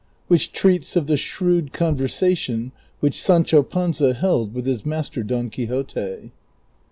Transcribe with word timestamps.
WHICH 0.29 0.51
TREATS 0.51 0.95
OF 0.95 1.05
THE 1.05 1.15
SHREWD 1.15 1.73
CONVERSATION 1.73 2.71
WHICH 3.01 3.21
SANCHO 3.21 3.61
PANZO 3.61 4.13
HELD 4.13 4.51
WITH 4.55 4.65
HIS 4.65 4.83
MASTER 4.83 5.21
DON 5.21 5.51
QUIXOTE. 5.51 6.31